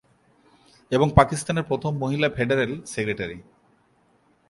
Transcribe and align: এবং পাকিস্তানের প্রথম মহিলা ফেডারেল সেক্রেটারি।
এবং 0.91 1.07
পাকিস্তানের 1.15 1.63
প্রথম 1.63 1.91
মহিলা 1.97 2.27
ফেডারেল 2.29 2.71
সেক্রেটারি। 2.85 3.37